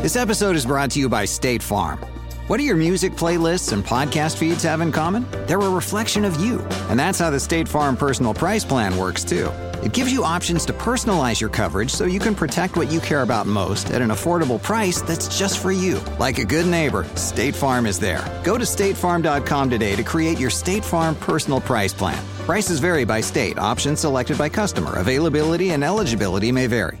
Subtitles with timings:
[0.00, 1.98] This episode is brought to you by State Farm.
[2.46, 5.26] What do your music playlists and podcast feeds have in common?
[5.46, 6.60] They're a reflection of you.
[6.88, 9.50] And that's how the State Farm personal price plan works, too.
[9.84, 13.20] It gives you options to personalize your coverage so you can protect what you care
[13.20, 16.00] about most at an affordable price that's just for you.
[16.18, 18.24] Like a good neighbor, State Farm is there.
[18.42, 22.24] Go to statefarm.com today to create your State Farm personal price plan.
[22.46, 27.00] Prices vary by state, options selected by customer, availability and eligibility may vary.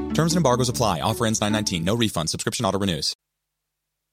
[0.13, 0.99] Terms and embargoes apply.
[0.99, 1.85] Offer ends 919.
[1.85, 2.29] No refund.
[2.29, 3.15] Subscription auto renews.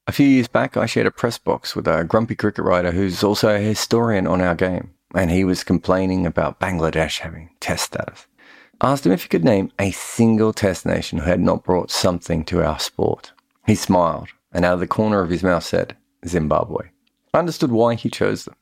[0.07, 3.21] A few years back, I shared a press box with a grumpy cricket writer who's
[3.21, 8.27] also a historian on our game, and he was complaining about Bangladesh having test status.
[8.81, 11.91] I asked him if he could name a single test nation who had not brought
[11.91, 13.33] something to our sport.
[13.67, 16.87] He smiled, and out of the corner of his mouth said, Zimbabwe.
[17.33, 18.55] I understood why he chose them.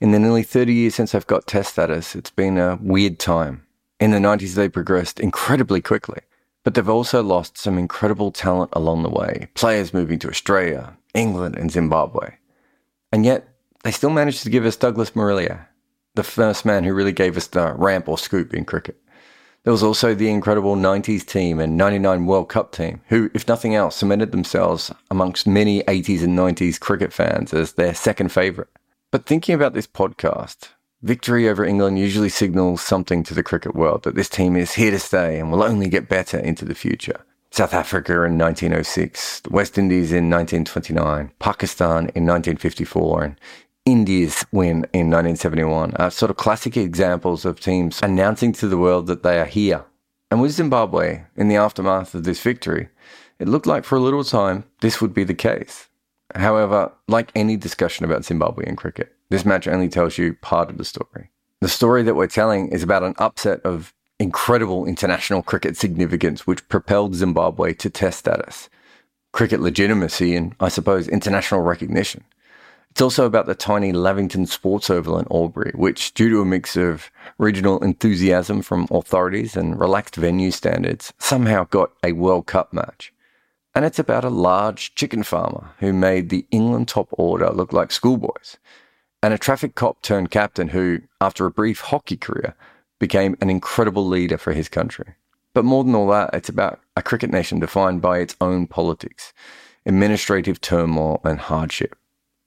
[0.00, 3.66] In the nearly 30 years since I've got test status, it's been a weird time.
[3.98, 6.18] In the 90s, they progressed incredibly quickly.
[6.66, 11.54] But they've also lost some incredible talent along the way, players moving to Australia, England,
[11.54, 12.38] and Zimbabwe.
[13.12, 13.48] And yet,
[13.84, 15.68] they still managed to give us Douglas Marillier,
[16.16, 19.00] the first man who really gave us the ramp or scoop in cricket.
[19.62, 23.76] There was also the incredible 90s team and 99 World Cup team, who, if nothing
[23.76, 28.70] else, cemented themselves amongst many 80s and 90s cricket fans as their second favourite.
[29.12, 30.70] But thinking about this podcast,
[31.06, 34.90] Victory over England usually signals something to the cricket world that this team is here
[34.90, 37.20] to stay and will only get better into the future.
[37.52, 43.40] South Africa in 1906, the West Indies in 1929, Pakistan in 1954, and
[43.84, 49.06] India's win in 1971 are sort of classic examples of teams announcing to the world
[49.06, 49.84] that they are here.
[50.32, 52.88] And with Zimbabwe, in the aftermath of this victory,
[53.38, 55.86] it looked like for a little time this would be the case.
[56.34, 60.84] However, like any discussion about Zimbabwean cricket, this match only tells you part of the
[60.84, 61.30] story.
[61.60, 66.68] The story that we're telling is about an upset of incredible international cricket significance which
[66.68, 68.68] propelled Zimbabwe to test status,
[69.32, 72.24] cricket legitimacy, and I suppose international recognition.
[72.90, 76.76] It's also about the tiny Lavington Sports Oval in Albury, which, due to a mix
[76.76, 83.12] of regional enthusiasm from authorities and relaxed venue standards, somehow got a World Cup match.
[83.74, 87.92] And it's about a large chicken farmer who made the England top order look like
[87.92, 88.56] schoolboys
[89.26, 92.54] and a traffic cop turned captain who, after a brief hockey career,
[93.00, 95.14] became an incredible leader for his country.
[95.52, 99.32] But more than all that, it's about a cricket nation defined by its own politics,
[99.84, 101.96] administrative turmoil, and hardship.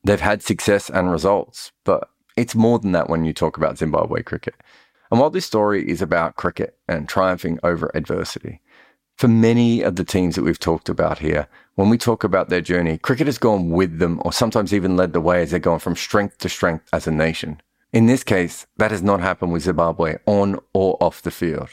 [0.06, 4.24] They've had success and results, but it's more than that when you talk about Zimbabwe
[4.24, 4.56] cricket.
[5.12, 8.62] And while this story is about cricket and triumphing over adversity,
[9.20, 12.62] for many of the teams that we've talked about here, when we talk about their
[12.62, 15.82] journey, cricket has gone with them or sometimes even led the way as they're going
[15.82, 17.60] from strength to strength as a nation.
[17.92, 21.68] In this case, that has not happened with Zimbabwe on or off the field.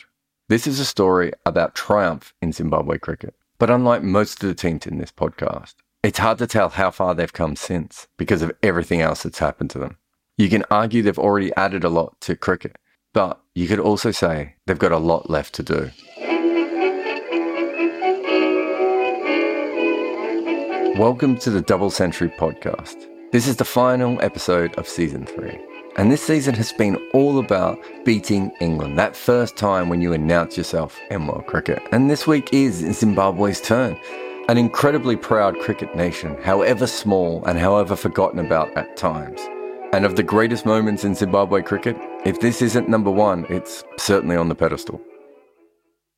[0.48, 3.36] This is a story about triumph in Zimbabwe cricket.
[3.60, 7.14] But unlike most of the teams in this podcast, it's hard to tell how far
[7.14, 9.98] they've come since because of everything else that's happened to them.
[10.36, 12.76] You can argue they've already added a lot to cricket,
[13.12, 15.92] but you could also say they've got a lot left to do.
[20.96, 23.06] Welcome to the Double Century podcast.
[23.30, 25.60] This is the final episode of season three.
[25.98, 30.56] And this season has been all about beating England, that first time when you announce
[30.56, 31.82] yourself in world cricket.
[31.92, 34.00] And this week is Zimbabwe's turn.
[34.48, 39.42] An incredibly proud cricket nation, however small and however forgotten about at times.
[39.92, 44.36] And of the greatest moments in Zimbabwe cricket, if this isn't number one, it's certainly
[44.36, 44.98] on the pedestal.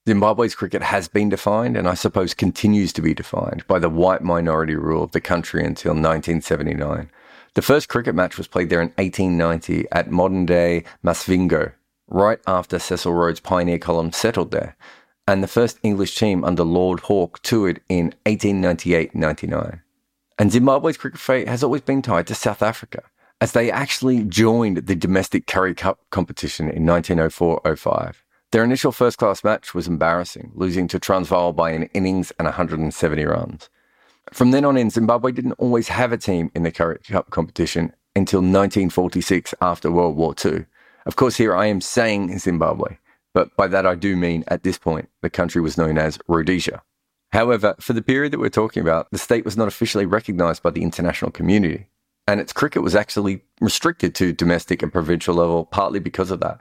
[0.08, 4.22] Zimbabwe's cricket has been defined, and I suppose continues to be defined, by the white
[4.22, 7.10] minority rule of the country until 1979.
[7.52, 11.72] The first cricket match was played there in 1890 at modern day Masvingo,
[12.06, 14.78] right after Cecil Rhodes' pioneer column settled there.
[15.26, 19.82] And the first English team under Lord Hawke toured in 1898 99.
[20.38, 23.02] And Zimbabwe's cricket fate has always been tied to South Africa,
[23.43, 28.25] as they actually joined the domestic Currie Cup competition in 1904 05.
[28.50, 33.24] Their initial first class match was embarrassing, losing to Transvaal by an innings and 170
[33.26, 33.68] runs.
[34.32, 37.92] From then on in, Zimbabwe didn't always have a team in the Currie Cup competition
[38.16, 40.64] until 1946 after World War II.
[41.04, 42.96] Of course, here I am saying Zimbabwe,
[43.34, 46.82] but by that I do mean at this point the country was known as Rhodesia.
[47.32, 50.70] However, for the period that we're talking about, the state was not officially recognised by
[50.70, 51.88] the international community,
[52.26, 56.60] and its cricket was actually restricted to domestic and provincial level, partly because of that.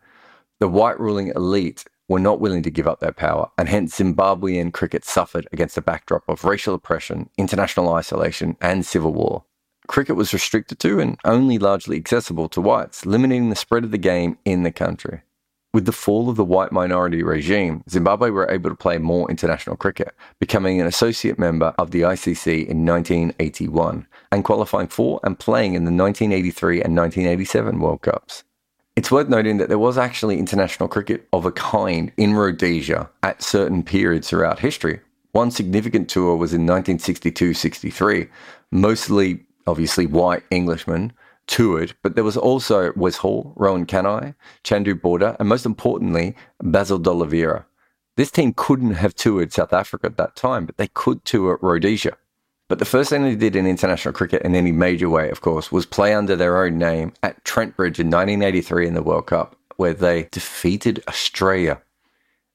[0.59, 4.73] The white ruling elite were not willing to give up their power, and hence Zimbabwean
[4.73, 9.43] cricket suffered against a backdrop of racial oppression, international isolation, and civil war.
[9.87, 13.97] Cricket was restricted to and only largely accessible to whites, limiting the spread of the
[13.97, 15.21] game in the country.
[15.73, 19.75] With the fall of the white minority regime, Zimbabwe were able to play more international
[19.75, 25.75] cricket, becoming an associate member of the ICC in 1981 and qualifying for and playing
[25.75, 28.43] in the 1983 and 1987 World Cups.
[28.97, 33.43] It's worth noting that there was actually international cricket of a kind in Rhodesia at
[33.43, 35.01] certain periods throughout history.
[35.33, 38.27] One significant tour was in 1962 63,
[38.71, 41.13] mostly obviously white Englishmen
[41.45, 44.33] toured, but there was also Wes Hall, Rohan Kanhai,
[44.63, 47.67] Chandu Borde, and most importantly, Basil D'Oliveira.
[48.15, 52.17] This team couldn't have toured South Africa at that time, but they could tour Rhodesia.
[52.69, 55.71] But the first thing they did in international cricket in any major way, of course,
[55.71, 59.55] was play under their own name at Trent Bridge in 1983 in the World Cup,
[59.77, 61.81] where they defeated Australia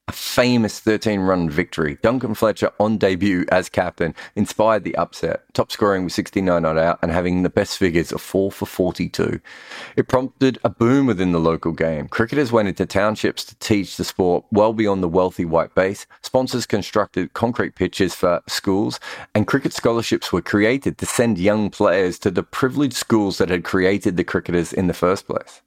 [0.09, 1.97] a famous 13 run victory.
[2.03, 6.99] Duncan Fletcher on debut as captain inspired the upset, top scoring with 69 not out
[7.03, 9.41] and having the best figures of 4 for 42.
[9.97, 12.09] It prompted a boom within the local game.
[12.09, 16.07] Cricketers went into townships to teach the sport well beyond the wealthy white base.
[16.23, 18.99] Sponsors constructed concrete pitches for schools,
[19.35, 23.63] and cricket scholarships were created to send young players to the privileged schools that had
[23.65, 25.63] created the cricketers in the first place.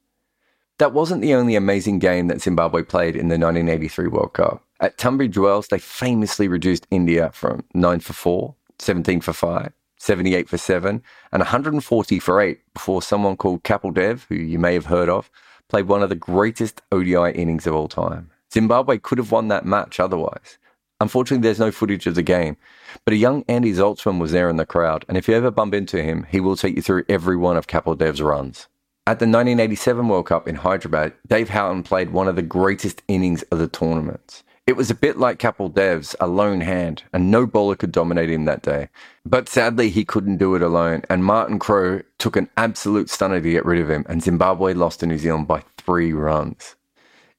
[0.78, 4.62] That wasn't the only amazing game that Zimbabwe played in the 1983 World Cup.
[4.78, 10.48] At Tunbridge Wells, they famously reduced India from 9 for 4, 17 for 5, 78
[10.50, 11.02] for 7,
[11.32, 15.30] and 140 for 8 before someone called Kapil Dev, who you may have heard of,
[15.68, 18.30] played one of the greatest ODI innings of all time.
[18.52, 20.58] Zimbabwe could have won that match otherwise.
[21.00, 22.58] Unfortunately, there's no footage of the game,
[23.06, 25.72] but a young Andy Zaltzman was there in the crowd, and if you ever bump
[25.72, 28.68] into him, he will take you through every one of Kapil Dev's runs.
[29.08, 33.42] At the 1987 World Cup in Hyderabad, Dave Houghton played one of the greatest innings
[33.52, 34.42] of the tournament.
[34.66, 38.30] It was a bit like Kapil Dev's, a lone hand, and no bowler could dominate
[38.30, 38.88] him that day.
[39.24, 43.48] But sadly, he couldn't do it alone, and Martin Crowe took an absolute stunner to
[43.48, 46.74] get rid of him, and Zimbabwe lost to New Zealand by three runs.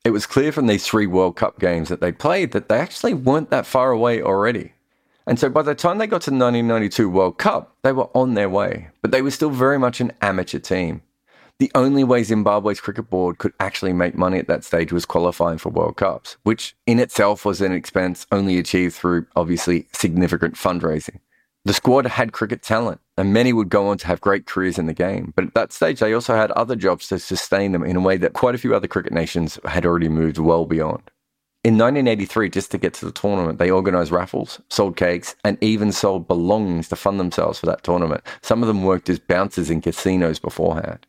[0.05, 3.13] It was clear from these three World Cup games that they played that they actually
[3.13, 4.71] weren't that far away already.
[5.25, 8.35] And so by the time they got to the 1992 World Cup, they were on
[8.35, 11.01] their way, but they were still very much an amateur team.
[11.59, 15.57] The only way Zimbabwe's cricket board could actually make money at that stage was qualifying
[15.57, 21.19] for World Cups, which in itself was an expense only achieved through obviously significant fundraising.
[21.65, 24.85] The squad had cricket talent, and many would go on to have great careers in
[24.85, 25.33] the game.
[25.35, 28.17] But at that stage, they also had other jobs to sustain them in a way
[28.17, 31.09] that quite a few other cricket nations had already moved well beyond.
[31.63, 35.91] In 1983, just to get to the tournament, they organised raffles, sold cakes, and even
[35.91, 38.23] sold belongings to fund themselves for that tournament.
[38.43, 41.05] Some of them worked as bouncers in casinos beforehand.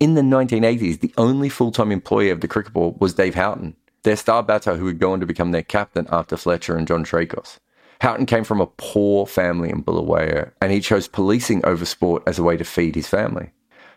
[0.00, 3.76] In the 1980s, the only full time employee of the cricket board was Dave Houghton,
[4.02, 7.04] their star batter who would go on to become their captain after Fletcher and John
[7.04, 7.58] Traicos.
[8.00, 12.38] Houghton came from a poor family in Bulawayo, and he chose policing over sport as
[12.38, 13.50] a way to feed his family.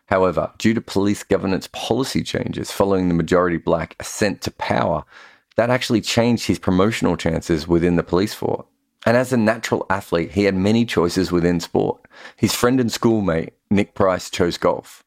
[0.07, 5.05] However, due to police governance policy changes following the majority black ascent to power,
[5.55, 8.65] that actually changed his promotional chances within the police force.
[9.05, 12.01] And as a natural athlete, he had many choices within sport.
[12.35, 15.05] His friend and schoolmate, Nick Price, chose golf.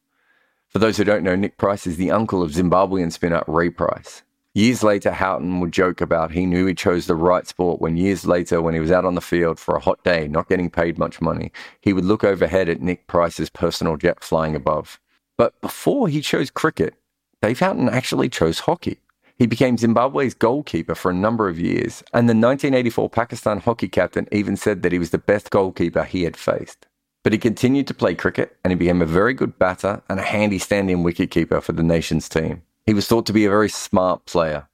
[0.77, 4.21] For those who don't know, Nick Price is the uncle of Zimbabwean spinner Ray Price.
[4.53, 8.27] Years later, Houghton would joke about he knew he chose the right sport when years
[8.27, 10.99] later, when he was out on the field for a hot day, not getting paid
[10.99, 14.99] much money, he would look overhead at Nick Price's personal jet flying above.
[15.35, 16.93] But before he chose cricket,
[17.41, 18.99] Dave Houghton actually chose hockey.
[19.35, 24.27] He became Zimbabwe's goalkeeper for a number of years, and the 1984 Pakistan hockey captain
[24.31, 26.85] even said that he was the best goalkeeper he had faced.
[27.27, 30.23] But he continued to play cricket and he became a very good batter and a
[30.23, 32.61] handy stand in wicketkeeper for the nation's team.
[32.85, 34.69] He was thought to be a very smart player.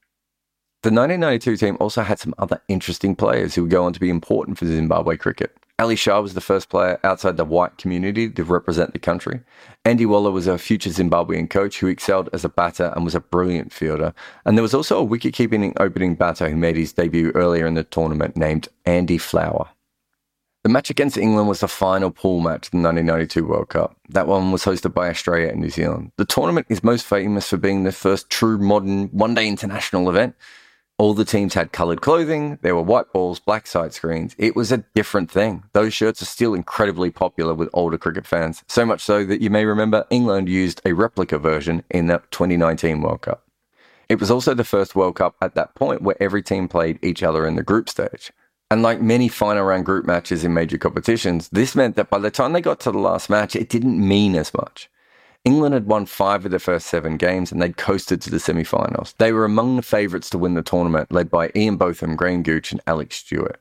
[0.84, 4.12] The 1992 team also had some other interesting players who would go on to be
[4.12, 5.58] important for Zimbabwe cricket.
[5.80, 9.40] Ali Shah was the first player outside the white community to represent the country.
[9.84, 13.20] Andy Waller was a future Zimbabwean coach who excelled as a batter and was a
[13.20, 14.14] brilliant fielder.
[14.46, 17.84] And there was also a wicket-keeping opening batter who made his debut earlier in the
[17.84, 19.70] tournament named Andy Flower.
[20.64, 23.98] The match against England was the final pool match of the 1992 World Cup.
[24.08, 26.14] That one was hosted by Australia and New Zealand.
[26.16, 30.36] The tournament is most famous for being the first true modern one day international event.
[30.98, 34.36] All the teams had coloured clothing, there were white balls, black side screens.
[34.38, 35.66] It was a different thing.
[35.74, 39.50] Those shirts are still incredibly popular with older cricket fans, so much so that you
[39.50, 43.46] may remember England used a replica version in the 2019 World Cup.
[44.08, 47.22] It was also the first World Cup at that point where every team played each
[47.22, 48.32] other in the group stage.
[48.72, 52.32] And like many final round group matches in major competitions, this meant that by the
[52.32, 54.90] time they got to the last match, it didn't mean as much.
[55.46, 58.64] England had won five of their first seven games and they'd coasted to the semi
[58.64, 59.14] finals.
[59.18, 62.72] They were among the favourites to win the tournament, led by Ian Botham, Graham Gooch,
[62.72, 63.60] and Alex Stewart.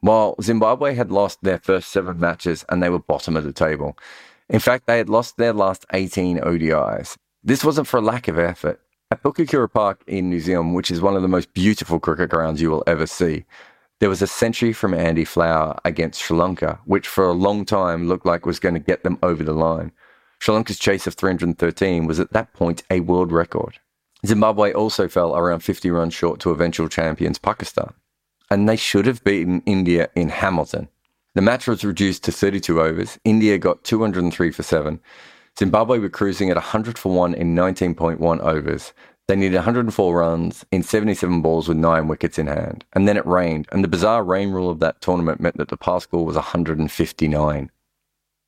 [0.00, 3.98] While Zimbabwe had lost their first seven matches and they were bottom of the table.
[4.48, 7.16] In fact, they had lost their last 18 ODIs.
[7.42, 8.80] This wasn't for a lack of effort.
[9.10, 12.60] At Pukekura Park in New Zealand, which is one of the most beautiful cricket grounds
[12.60, 13.44] you will ever see,
[14.04, 18.06] there was a century from Andy Flower against Sri Lanka, which for a long time
[18.06, 19.92] looked like was going to get them over the line.
[20.40, 23.78] Sri Lanka's chase of 313 was at that point a world record.
[24.26, 27.94] Zimbabwe also fell around 50 runs short to eventual champions Pakistan,
[28.50, 30.88] and they should have beaten India in Hamilton.
[31.34, 33.18] The match was reduced to 32 overs.
[33.24, 35.00] India got 203 for 7.
[35.58, 38.92] Zimbabwe were cruising at 100 for 1 in 19.1 overs.
[39.26, 42.84] They needed 104 runs in 77 balls with 9 wickets in hand.
[42.92, 45.78] And then it rained, and the bizarre rain rule of that tournament meant that the
[45.78, 47.70] pass score was 159.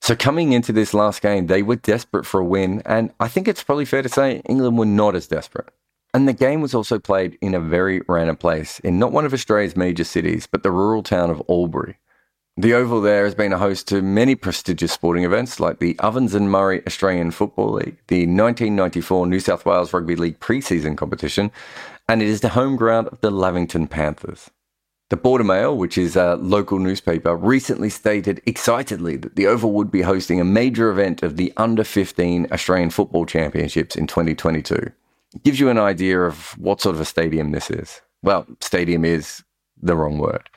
[0.03, 3.49] So coming into this last game, they were desperate for a win, and I think
[3.49, 5.71] it's probably fair to say England were not as desperate.
[6.13, 9.33] And the game was also played in a very random place, in not one of
[9.33, 11.97] Australia's major cities, but the rural town of Albury.
[12.59, 16.35] The Oval there has been a host to many prestigious sporting events like the Ovens
[16.35, 21.51] and Murray Australian Football League, the 1994 New South Wales Rugby League pre-season competition,
[22.09, 24.51] and it is the home ground of the Lavington Panthers.
[25.11, 29.91] The Border Mail, which is a local newspaper, recently stated excitedly that the Oval would
[29.91, 34.75] be hosting a major event of the Under 15 Australian Football Championships in 2022.
[34.77, 38.01] It gives you an idea of what sort of a stadium this is.
[38.23, 39.45] Well, stadium is
[39.83, 40.49] the wrong word.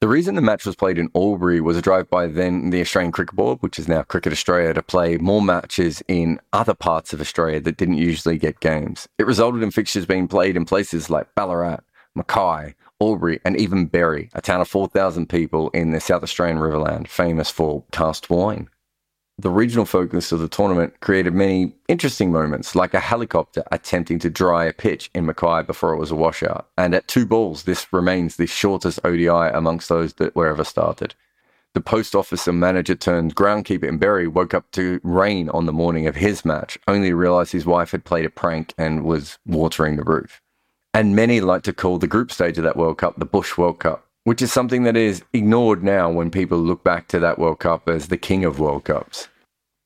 [0.00, 3.12] The reason the match was played in Albury was a drive by then the Australian
[3.12, 7.20] Cricket Board, which is now Cricket Australia, to play more matches in other parts of
[7.20, 9.06] Australia that didn't usually get games.
[9.18, 11.80] It resulted in fixtures being played in places like Ballarat,
[12.14, 17.06] Mackay, Albury, and even Berri, a town of 4,000 people in the South Australian Riverland,
[17.06, 18.70] famous for cast wine.
[19.40, 24.28] The regional focus of the tournament created many interesting moments, like a helicopter attempting to
[24.28, 26.68] dry a pitch in Mackay before it was a washout.
[26.76, 31.14] And at two balls, this remains the shortest ODI amongst those that were ever started.
[31.72, 36.06] The post officer manager turned groundkeeper in Berri woke up to rain on the morning
[36.06, 39.96] of his match, only to realize his wife had played a prank and was watering
[39.96, 40.42] the roof.
[40.92, 43.78] And many like to call the group stage of that World Cup the Bush World
[43.78, 47.60] Cup, which is something that is ignored now when people look back to that World
[47.60, 49.28] Cup as the king of World Cups.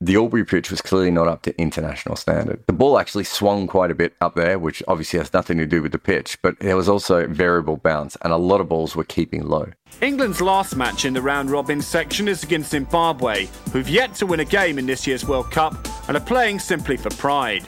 [0.04, 2.62] The Albury pitch was clearly not up to international standard.
[2.66, 5.80] The ball actually swung quite a bit up there, which obviously has nothing to do
[5.80, 9.04] with the pitch, but there was also variable bounce, and a lot of balls were
[9.04, 9.72] keeping low.
[10.02, 14.40] England's last match in the round robin section is against Zimbabwe, who've yet to win
[14.40, 15.74] a game in this year's World Cup
[16.06, 17.66] and are playing simply for pride.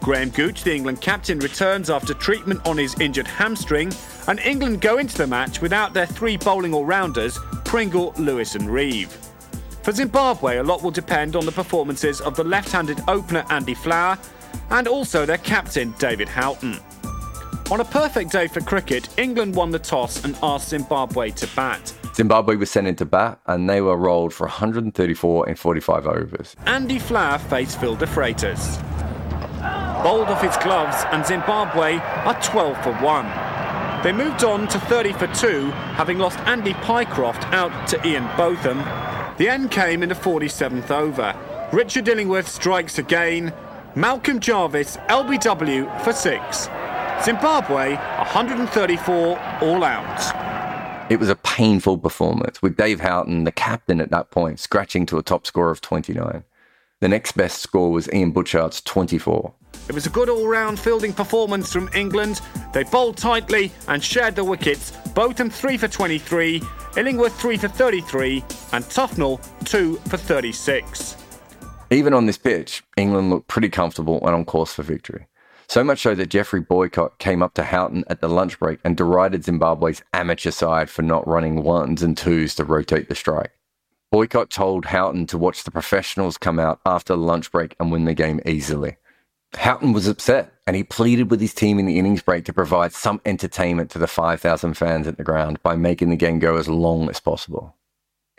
[0.00, 3.92] Graham Gooch, the England captain, returns after treatment on his injured hamstring,
[4.26, 8.70] and England go into the match without their three bowling all rounders, Pringle, Lewis, and
[8.70, 9.14] Reeve.
[9.84, 13.74] For Zimbabwe, a lot will depend on the performances of the left handed opener Andy
[13.74, 14.18] Flower
[14.70, 16.80] and also their captain David Houghton.
[17.70, 21.92] On a perfect day for cricket, England won the toss and asked Zimbabwe to bat.
[22.14, 26.56] Zimbabwe was sent in to bat and they were rolled for 134 in 45 overs.
[26.66, 28.82] Andy Flower faced Phil DeFreitas
[30.04, 34.02] bowled off his gloves, and Zimbabwe are 12 for 1.
[34.02, 38.80] They moved on to 30 for 2, having lost Andy Pycroft out to Ian Botham.
[39.36, 41.34] The end came in the 47th over.
[41.72, 43.52] Richard Illingworth strikes again.
[43.96, 46.68] Malcolm Jarvis, LBW for 6.
[47.24, 51.10] Zimbabwe 134 all out.
[51.10, 55.18] It was a painful performance, with Dave Houghton, the captain at that point, scratching to
[55.18, 56.44] a top score of 29.
[57.04, 59.52] The next best score was Iain Butchart's 24.
[59.90, 62.40] It was a good all round fielding performance from England.
[62.72, 64.90] They bowled tightly and shared the wickets.
[65.14, 66.62] Botham 3 for 23,
[66.96, 68.42] Illingworth 3 for 33,
[68.72, 71.18] and Tufnell 2 for 36.
[71.90, 75.26] Even on this pitch, England looked pretty comfortable and on course for victory.
[75.68, 78.96] So much so that Geoffrey Boycott came up to Houghton at the lunch break and
[78.96, 83.52] derided Zimbabwe's amateur side for not running ones and twos to rotate the strike.
[84.14, 88.14] Boycott told Houghton to watch the professionals come out after lunch break and win the
[88.14, 88.96] game easily.
[89.54, 92.92] Houghton was upset and he pleaded with his team in the innings break to provide
[92.92, 96.68] some entertainment to the 5,000 fans at the ground by making the game go as
[96.68, 97.74] long as possible.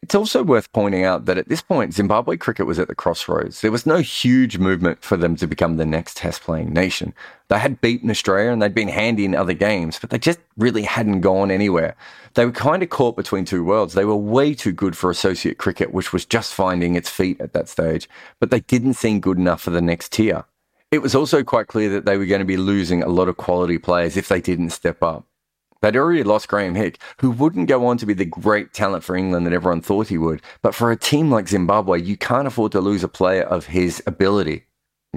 [0.05, 3.61] It's also worth pointing out that at this point, Zimbabwe cricket was at the crossroads.
[3.61, 7.11] There was no huge movement for them to become the next test playing nation.
[7.47, 10.83] They had beaten Australia and they'd been handy in other games, but they just really
[10.83, 11.95] hadn't gone anywhere.
[12.35, 13.95] They were kind of caught between two worlds.
[13.95, 17.53] They were way too good for associate cricket, which was just finding its feet at
[17.53, 18.07] that stage,
[18.39, 20.45] but they didn't seem good enough for the next tier.
[20.91, 23.37] It was also quite clear that they were going to be losing a lot of
[23.37, 25.25] quality players if they didn't step up.
[25.85, 29.15] They'd already lost Graeme Hick, who wouldn't go on to be the great talent for
[29.15, 30.41] England that everyone thought he would.
[30.63, 34.01] But for a team like Zimbabwe, you can't afford to lose a player of his
[34.07, 34.65] ability.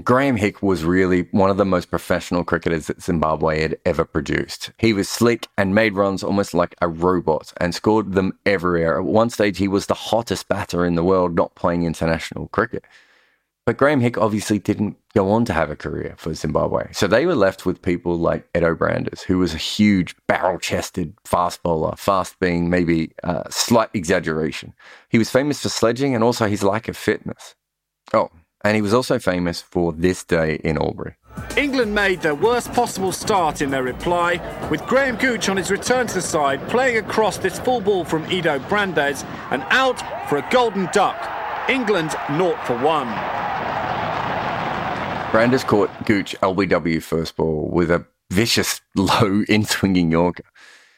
[0.04, 4.70] Graeme Hick was really one of the most professional cricketers that Zimbabwe had ever produced.
[4.76, 8.98] He was slick and made runs almost like a robot and scored them everywhere.
[8.98, 12.84] At one stage, he was the hottest batter in the world not playing international cricket.
[13.68, 16.88] But Graeme Hick obviously didn't go on to have a career for Zimbabwe.
[16.92, 21.12] So they were left with people like Eddo Brandes, who was a huge barrel chested
[21.26, 24.72] fast bowler, fast being maybe a slight exaggeration.
[25.10, 27.56] He was famous for sledging and also his lack of fitness.
[28.14, 28.30] Oh,
[28.64, 31.16] and he was also famous for this day in Albury.
[31.58, 36.06] England made their worst possible start in their reply, with Graham Gooch on his return
[36.06, 40.48] to the side playing across this full ball from Eddo Brandes and out for a
[40.50, 41.37] golden duck.
[41.68, 43.06] England 0 for 1.
[45.30, 50.44] Brandes caught Gooch LBW first ball with a vicious low in swinging Yorker.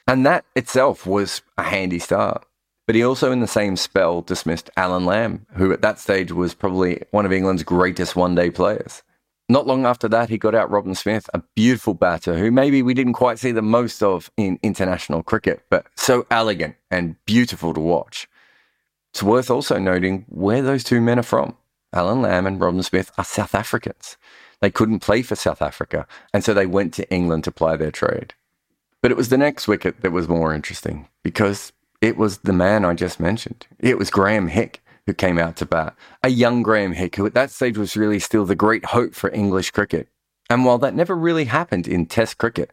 [0.06, 2.44] And that itself was a handy start.
[2.86, 6.54] But he also, in the same spell, dismissed Alan Lamb, who at that stage was
[6.54, 9.02] probably one of England's greatest one day players.
[9.48, 12.94] Not long after that, he got out Robin Smith, a beautiful batter who maybe we
[12.94, 17.80] didn't quite see the most of in international cricket, but so elegant and beautiful to
[17.80, 18.28] watch.
[19.12, 21.56] It's worth also noting where those two men are from.
[21.92, 24.16] Alan Lamb and Robin Smith are South Africans.
[24.60, 27.90] They couldn't play for South Africa, and so they went to England to ply their
[27.90, 28.34] trade.
[29.02, 32.84] But it was the next wicket that was more interesting because it was the man
[32.84, 33.66] I just mentioned.
[33.78, 35.96] It was Graeme Hick who came out to bat.
[36.22, 39.30] A young Graeme Hick, who at that stage was really still the great hope for
[39.30, 40.08] English cricket.
[40.48, 42.72] And while that never really happened in Test cricket,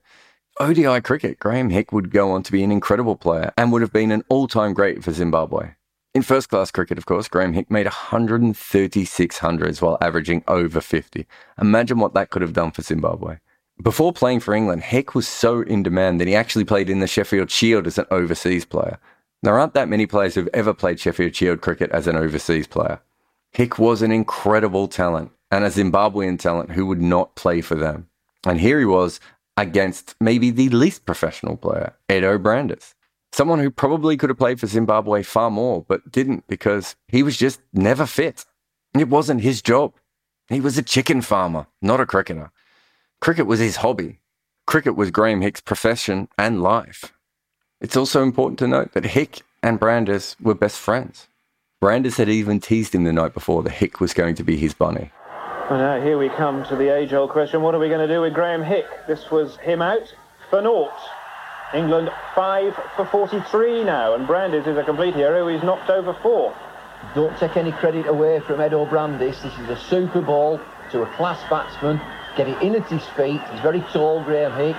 [0.60, 3.94] ODI cricket, Graeme Hick would go on to be an incredible player and would have
[3.94, 5.72] been an all time great for Zimbabwe.
[6.18, 11.28] In first class cricket, of course, Graeme Hick made 136 hundreds while averaging over 50.
[11.62, 13.38] Imagine what that could have done for Zimbabwe.
[13.84, 17.08] Before playing for England, Hick was so in demand that he actually played in the
[17.08, 18.98] Sheffield Shield as an overseas player.
[19.44, 23.00] There aren't that many players who've ever played Sheffield Shield cricket as an overseas player.
[23.52, 28.10] Hick was an incredible talent and a Zimbabwean talent who would not play for them.
[28.44, 29.20] And here he was
[29.56, 32.96] against maybe the least professional player, Eddo Brandes.
[33.32, 37.38] Someone who probably could have played for Zimbabwe far more, but didn't because he was
[37.38, 38.46] just never fit.
[38.98, 39.94] It wasn't his job.
[40.50, 42.52] He was a chicken farmer, not a cricketer.
[43.20, 44.22] Cricket was his hobby.
[44.66, 47.14] Cricket was Graeme Hick's profession and life.
[47.80, 51.28] It's also important to note that Hick and Brandes were best friends.
[51.80, 54.74] Brandes had even teased him the night before that Hick was going to be his
[54.74, 55.12] bunny.
[55.70, 58.22] And now here we come to the age-old question, what are we going to do
[58.22, 58.86] with Graeme Hick?
[59.06, 60.14] This was him out
[60.50, 60.98] for naught.
[61.74, 65.48] England 5 for 43 now, and Brandes is a complete hero.
[65.50, 66.56] He's knocked over four.
[67.14, 69.42] Don't take any credit away from Eddo Brandes.
[69.42, 72.00] This is a super ball to a class batsman.
[72.38, 73.42] Get it in at his feet.
[73.52, 74.78] He's very tall, Graeme Hick.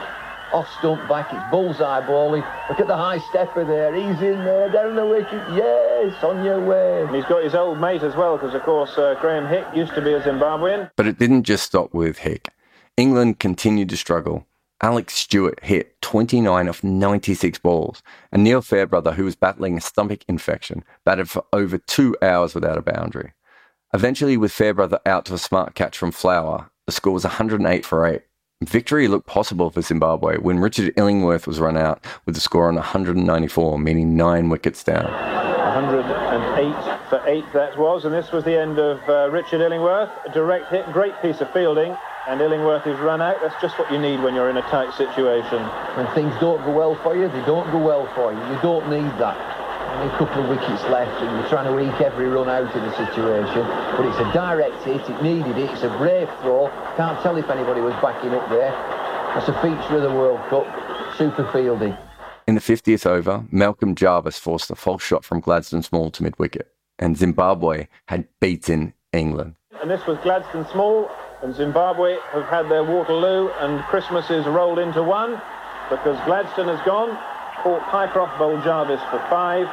[0.51, 2.43] Off stump back, it's bullseye bowling.
[2.71, 3.95] Look at the high stepper there.
[3.95, 5.43] He's in there, down the wicket.
[5.53, 7.03] Yes, on your way.
[7.03, 9.95] And he's got his old mate as well, because of course uh, Graeme Hick used
[9.95, 10.91] to be a Zimbabwean.
[10.97, 12.49] But it didn't just stop with Hick.
[12.97, 14.48] England continued to struggle.
[14.81, 20.21] Alex Stewart hit 29 of 96 balls, and Neil Fairbrother, who was battling a stomach
[20.29, 23.33] infection, batted for over two hours without a boundary.
[23.93, 28.07] Eventually, with Fairbrother out to a smart catch from Flower, the score was 108 for
[28.07, 28.23] 8.
[28.63, 32.77] Victory looked possible for Zimbabwe when Richard Illingworth was run out with the score on
[32.77, 35.11] 194, meaning nine wickets down.
[35.11, 40.11] 108 for 8 that was, and this was the end of uh, Richard Illingworth.
[40.27, 41.97] A direct hit, great piece of fielding
[42.29, 43.41] and Illingworth is run out.
[43.41, 45.65] That's just what you need when you're in a tight situation.
[45.97, 48.39] When things don't go well for you, they don't go well for you.
[48.39, 49.37] You don't need that.
[49.97, 52.83] Only a couple of wickets left and you're trying to eke every run out of
[52.83, 53.65] the situation.
[53.97, 56.69] But it's a direct hit, it needed it, it's a brave throw.
[56.99, 58.73] Can't tell if anybody was backing up there.
[59.33, 60.67] That's a feature of the World Cup.
[61.17, 61.97] Super fielding.
[62.47, 66.71] In the 50th over, Malcolm Jarvis forced a false shot from Gladstone Small to mid-wicket,
[66.99, 69.55] and Zimbabwe had beaten England.
[69.81, 71.11] And this was Gladstone Small
[71.43, 75.41] and Zimbabwe have had their Waterloo and Christmas is rolled into one
[75.89, 77.17] because Gladstone has gone,
[77.63, 79.67] Port Pycroft bowled Jarvis for five,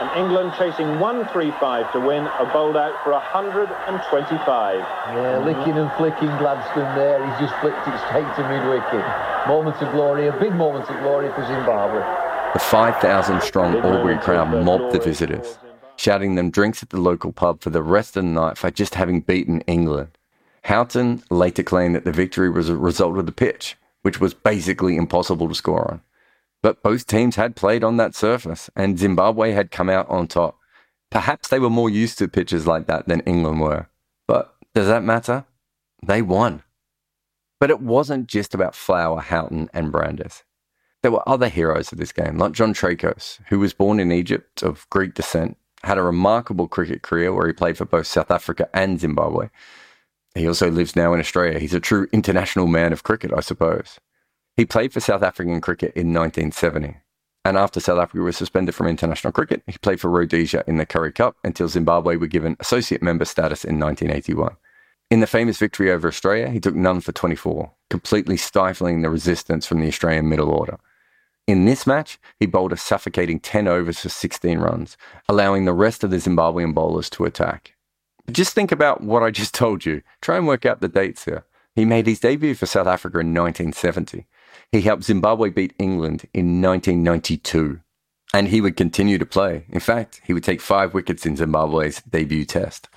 [0.00, 4.78] and England chasing 135 to win, a bowled out for 125.
[4.80, 5.44] Yeah, mhm.
[5.44, 7.24] licking and flicking Gladstone there.
[7.24, 9.04] He's just flicked it straight to mid-wicket.
[9.46, 12.02] Moments of glory, a big moment of glory for Zimbabwe.
[12.54, 15.58] The 5,000 strong Albury crowd mobbed the visitors,
[15.96, 18.96] shouting them drinks at the local pub for the rest of the night for just
[18.96, 20.18] having beaten England.
[20.64, 24.96] Houghton later claimed that the victory was a result of the pitch, which was basically
[24.96, 26.00] impossible to score on.
[26.62, 30.58] But both teams had played on that surface, and Zimbabwe had come out on top.
[31.10, 33.88] Perhaps they were more used to pitches like that than England were.
[34.28, 35.44] But does that matter?
[36.04, 36.62] They won.
[37.58, 40.44] But it wasn't just about Flower, Houghton, and Brandes.
[41.02, 44.62] There were other heroes of this game, like John Traicos, who was born in Egypt
[44.62, 48.68] of Greek descent, had a remarkable cricket career where he played for both South Africa
[48.72, 49.48] and Zimbabwe.
[50.34, 51.58] He also lives now in Australia.
[51.58, 53.98] He's a true international man of cricket, I suppose.
[54.56, 56.96] He played for South African cricket in 1970.
[57.44, 60.86] And after South Africa was suspended from international cricket, he played for Rhodesia in the
[60.86, 64.56] Currie Cup until Zimbabwe were given associate member status in 1981.
[65.10, 69.66] In the famous victory over Australia, he took none for 24, completely stifling the resistance
[69.66, 70.78] from the Australian middle order.
[71.48, 74.96] In this match, he bowled a suffocating 10 overs for 16 runs,
[75.28, 77.74] allowing the rest of the Zimbabwean bowlers to attack.
[78.30, 80.02] Just think about what I just told you.
[80.20, 81.44] Try and work out the dates here.
[81.74, 84.26] He made his debut for South Africa in 1970.
[84.70, 87.80] He helped Zimbabwe beat England in 1992.
[88.34, 89.66] And he would continue to play.
[89.68, 92.88] In fact, he would take five wickets in Zimbabwe's debut test.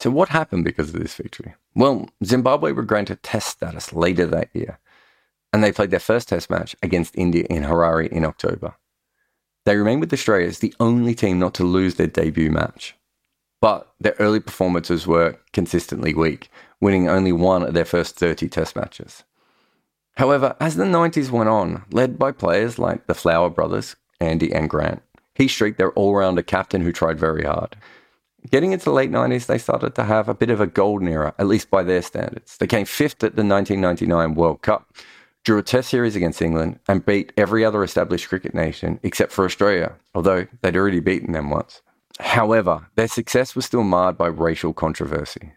[0.00, 1.54] So, what happened because of this victory?
[1.74, 4.78] Well, Zimbabwe were granted test status later that year
[5.52, 8.74] and they played their first test match against India in Harare in October.
[9.64, 12.96] They remained with Australia as the only team not to lose their debut match.
[13.62, 18.74] But their early performances were consistently weak, winning only one of their first 30 test
[18.74, 19.22] matches.
[20.16, 24.68] However, as the 90s went on, led by players like the Flower brothers, Andy and
[24.68, 25.00] Grant,
[25.36, 27.76] Heath Streak their all rounder captain who tried very hard.
[28.50, 31.32] Getting into the late 90s, they started to have a bit of a golden era,
[31.38, 32.56] at least by their standards.
[32.56, 34.92] They came fifth at the 1999 World Cup,
[35.44, 39.44] drew a test series against England, and beat every other established cricket nation except for
[39.44, 41.80] Australia, although they'd already beaten them once.
[42.20, 45.52] However, their success was still marred by racial controversy.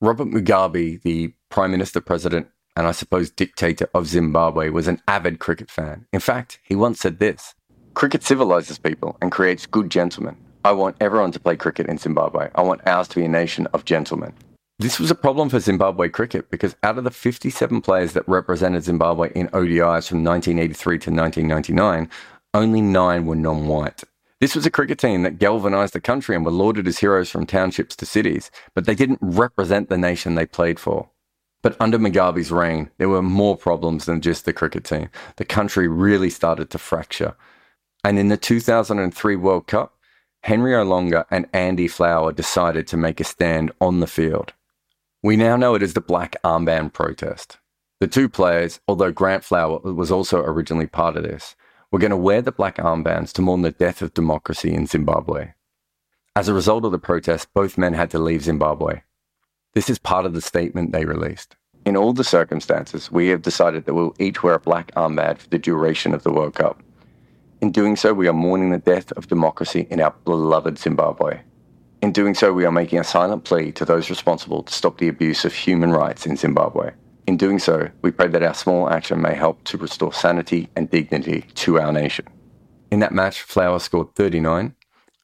[0.00, 5.38] Robert Mugabe, the Prime Minister President and I suppose dictator of Zimbabwe, was an avid
[5.38, 6.06] cricket fan.
[6.12, 7.54] In fact, he once said this
[7.94, 10.36] Cricket civilizes people and creates good gentlemen.
[10.64, 12.48] I want everyone to play cricket in Zimbabwe.
[12.54, 14.32] I want ours to be a nation of gentlemen.
[14.78, 18.84] This was a problem for Zimbabwe cricket because out of the 57 players that represented
[18.84, 22.08] Zimbabwe in ODIs from 1983 to 1999,
[22.54, 24.04] only nine were non white.
[24.40, 27.44] This was a cricket team that galvanised the country and were lauded as heroes from
[27.44, 31.10] townships to cities, but they didn't represent the nation they played for.
[31.62, 35.10] But under Mugabe's reign, there were more problems than just the cricket team.
[35.36, 37.36] The country really started to fracture.
[38.02, 39.94] And in the 2003 World Cup,
[40.44, 44.54] Henry Olonga and Andy Flower decided to make a stand on the field.
[45.22, 47.58] We now know it as the Black Armband protest.
[48.00, 51.56] The two players, although Grant Flower was also originally part of this,
[51.90, 55.52] were going to wear the black armbands to mourn the death of democracy in Zimbabwe.
[56.36, 59.00] As a result of the protest, both men had to leave Zimbabwe.
[59.74, 61.56] This is part of the statement they released.
[61.84, 65.48] In all the circumstances, we have decided that we'll each wear a black armband for
[65.48, 66.82] the duration of the World Cup.
[67.60, 71.40] In doing so, we are mourning the death of democracy in our beloved Zimbabwe.
[72.02, 75.08] In doing so, we are making a silent plea to those responsible to stop the
[75.08, 76.92] abuse of human rights in Zimbabwe.
[77.30, 80.90] In doing so, we pray that our small action may help to restore sanity and
[80.90, 82.26] dignity to our nation.
[82.90, 84.74] In that match, Flower scored 39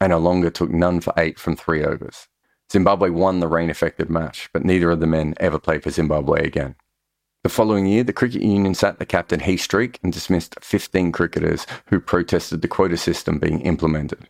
[0.01, 2.29] and Olonga took none for eight from three overs.
[2.71, 6.47] Zimbabwe won the rain affected match, but neither of the men ever played for Zimbabwe
[6.47, 6.77] again.
[7.43, 11.67] The following year, the Cricket Union sat the captain Heath Streak and dismissed 15 cricketers
[11.87, 14.29] who protested the quota system being implemented.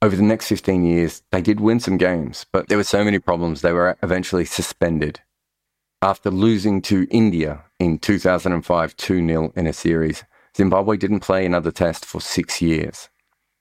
[0.00, 3.18] Over the next 15 years, they did win some games, but there were so many
[3.18, 5.20] problems they were eventually suspended.
[6.02, 10.24] After losing to India in 2005 2 0 in a series,
[10.56, 13.10] Zimbabwe didn't play another test for six years.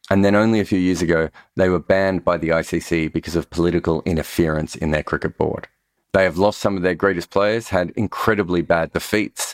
[0.10, 3.50] And then only a few years ago, they were banned by the ICC because of
[3.50, 5.68] political interference in their cricket board.
[6.14, 9.54] They have lost some of their greatest players, had incredibly bad defeats,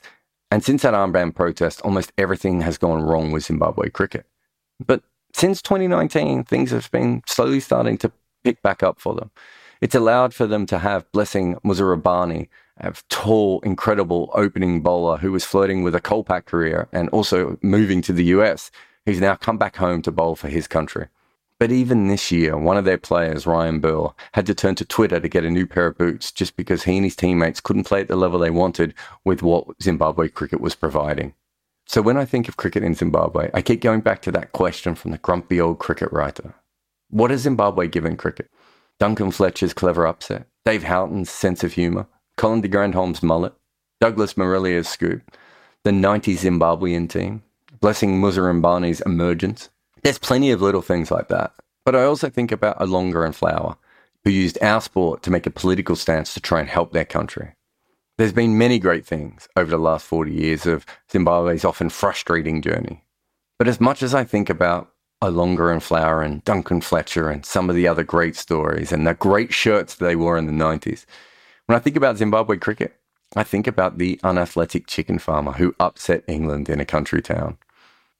[0.51, 4.27] and since that armband protest, almost everything has gone wrong with Zimbabwe cricket.
[4.85, 5.01] But
[5.33, 8.11] since 2019, things have been slowly starting to
[8.43, 9.31] pick back up for them.
[9.81, 15.45] It's allowed for them to have Blessing Muzarabani, a tall, incredible opening bowler who was
[15.45, 18.71] flirting with a Kolpak career and also moving to the US.
[19.05, 21.07] He's now come back home to bowl for his country.
[21.57, 25.21] But even this year, one of their players, Ryan Burl, had to turn to Twitter
[25.21, 28.01] to get a new pair of boots just because he and his teammates couldn't play
[28.01, 31.33] at the level they wanted with what Zimbabwe cricket was providing.
[31.85, 34.95] So when I think of cricket in Zimbabwe, I keep going back to that question
[34.95, 36.55] from the grumpy old cricket writer.
[37.09, 38.49] What has Zimbabwe given cricket?
[38.99, 43.53] Duncan Fletcher's clever upset, Dave Houghton's sense of humour, Colin de Grandhomme's mullet,
[44.01, 45.21] Douglas Marillier's scoop,
[45.83, 47.43] the 90 Zimbabwean team,
[47.79, 49.69] Blessing Muzarabani's emergence.
[50.03, 51.53] There's plenty of little things like that.
[51.85, 53.77] But I also think about Olonga and Flower,
[54.23, 57.53] who used our sport to make a political stance to try and help their country.
[58.17, 63.03] There's been many great things over the last 40 years of Zimbabwe's often frustrating journey.
[63.59, 67.69] But as much as I think about Olonga and Flower and Duncan Fletcher and some
[67.69, 71.05] of the other great stories and the great shirts they wore in the 90s,
[71.65, 72.95] when I think about Zimbabwe cricket,
[73.35, 77.57] I think about the unathletic chicken farmer who upset England in a country town.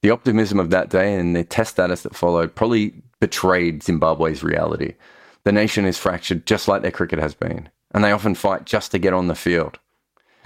[0.02, 4.96] The optimism of that day and the test status that followed probably betrayed Zimbabwe's reality.
[5.44, 8.92] The nation is fractured just like their cricket has been, and they often fight just
[8.92, 9.80] to get on the field.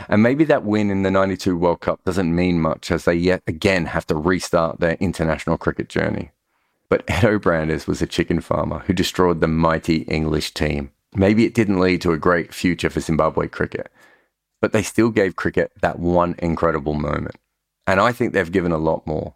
[0.08, 3.42] And maybe that win in the 92 World Cup doesn't mean much as they yet
[3.48, 6.32] again have to restart their international cricket journey.
[6.88, 10.92] But Eddo Brandes was a chicken farmer who destroyed the mighty English team.
[11.16, 13.92] Maybe it didn't lead to a great future for Zimbabwe cricket,
[14.62, 17.36] but they still gave cricket that one incredible moment.
[17.88, 19.36] And I think they've given a lot more.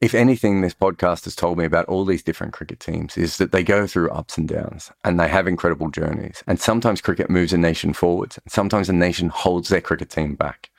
[0.00, 3.50] If anything, this podcast has told me about all these different cricket teams is that
[3.50, 6.44] they go through ups and downs and they have incredible journeys.
[6.46, 10.36] And sometimes cricket moves a nation forwards, and sometimes a nation holds their cricket team
[10.36, 10.70] back.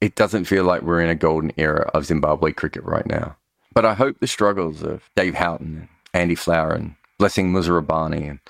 [0.00, 3.36] It doesn't feel like we're in a golden era of Zimbabwe cricket right now.
[3.74, 8.40] But I hope the struggles of Dave Houghton and Andy Flower and Blessing Muzarabani and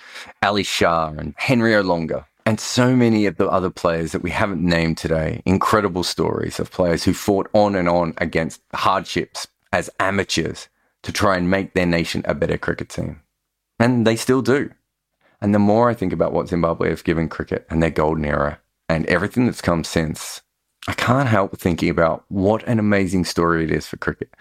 [0.42, 4.62] Ali Shah and Henry Olonga and so many of the other players that we haven't
[4.62, 10.70] named today, incredible stories of players who fought on and on against hardships, as amateurs
[11.02, 13.20] to try and make their nation a better cricket team.
[13.78, 14.70] And they still do.
[15.42, 18.61] And the more I think about what Zimbabwe have given cricket and their golden era
[18.88, 20.40] and everything that's come since,
[20.87, 24.33] I can't help thinking about what an amazing story it is for cricket.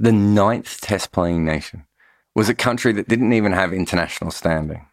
[0.00, 1.86] The ninth test playing nation
[2.34, 4.86] was a country that didn't even have international standing,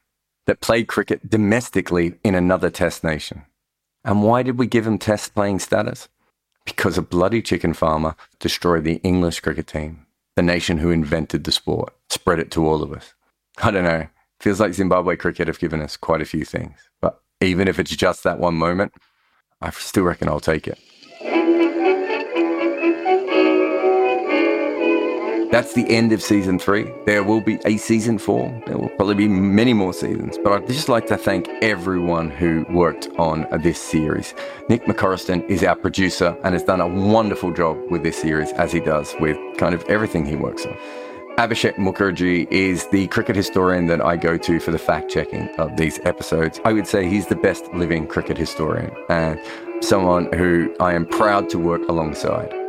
[0.47, 3.43] that played cricket domestically in another test nation.
[4.03, 6.07] And why did we give them test playing status?
[6.65, 11.51] because a bloody chicken farmer destroyed the English cricket team, the nation who invented the
[11.51, 13.13] sport, spread it to all of us.
[13.61, 14.07] I don't know.
[14.39, 16.77] Feels like Zimbabwe cricket have given us quite a few things.
[16.99, 18.93] But even if it's just that one moment,
[19.61, 20.79] I still reckon I'll take it.
[25.51, 26.89] That's the end of season three.
[27.05, 28.49] There will be a season four.
[28.65, 30.37] There will probably be many more seasons.
[30.41, 34.33] But I'd just like to thank everyone who worked on this series.
[34.69, 38.71] Nick McCorriston is our producer and has done a wonderful job with this series, as
[38.71, 40.77] he does with kind of everything he works on.
[41.37, 45.75] Abhishek Mukherjee is the cricket historian that I go to for the fact checking of
[45.75, 46.61] these episodes.
[46.63, 49.37] I would say he's the best living cricket historian and
[49.81, 52.60] someone who I am proud to work alongside.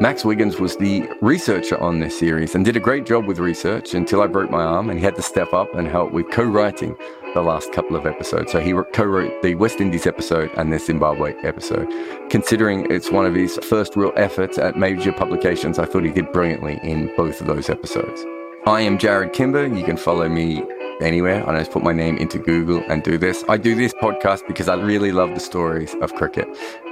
[0.00, 3.92] Max Wiggins was the researcher on this series and did a great job with research
[3.92, 6.42] until I broke my arm and he had to step up and help with co
[6.42, 6.96] writing
[7.34, 8.50] the last couple of episodes.
[8.50, 11.86] So he co wrote the West Indies episode and the Zimbabwe episode.
[12.30, 16.32] Considering it's one of his first real efforts at major publications, I thought he did
[16.32, 18.24] brilliantly in both of those episodes.
[18.64, 19.66] I am Jarrod Kimber.
[19.66, 20.64] You can follow me
[21.02, 21.46] anywhere.
[21.46, 23.44] I just put my name into Google and do this.
[23.50, 26.48] I do this podcast because I really love the stories of cricket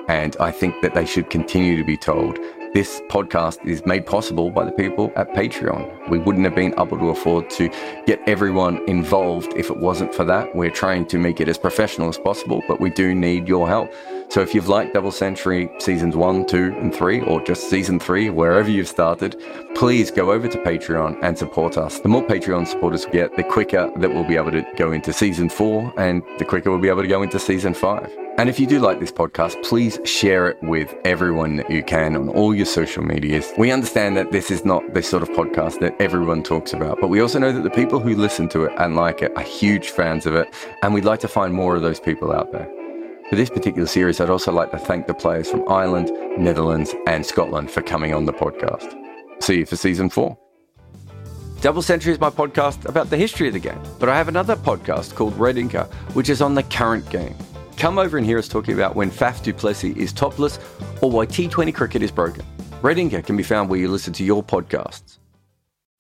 [0.09, 2.39] and I think that they should continue to be told.
[2.79, 6.09] This podcast is made possible by the people at Patreon.
[6.09, 7.69] We wouldn't have been able to afford to
[8.07, 10.55] get everyone involved if it wasn't for that.
[10.55, 13.93] We're trying to make it as professional as possible, but we do need your help.
[14.29, 18.31] So if you've liked Double Century seasons one, two, and three, or just season three,
[18.31, 19.43] wherever you've started,
[19.75, 21.99] please go over to Patreon and support us.
[21.99, 25.13] The more Patreon supporters we get, the quicker that we'll be able to go into
[25.13, 28.17] season four, and the quicker we'll be able to go into season five.
[28.39, 32.15] And if you do like this podcast, please share it with everyone that you can
[32.15, 33.53] on all your social medias.
[33.59, 37.09] We understand that this is not the sort of podcast that everyone talks about, but
[37.09, 39.91] we also know that the people who listen to it and like it are huge
[39.91, 42.71] fans of it, and we'd like to find more of those people out there.
[43.29, 47.27] For this particular series, I'd also like to thank the players from Ireland, Netherlands, and
[47.27, 48.95] Scotland for coming on the podcast.
[49.43, 50.39] See you for season four.
[51.61, 54.55] Double Century is my podcast about the history of the game, but I have another
[54.55, 57.35] podcast called Red Inker, which is on the current game.
[57.79, 60.59] Come over and hear us talking about when Faf du Plessis is topless
[61.01, 62.45] or why T20 cricket is broken.
[62.83, 65.19] Red Inker can be found where you listen to your podcasts.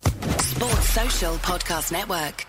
[0.02, 2.47] Sports Social Podcast Network.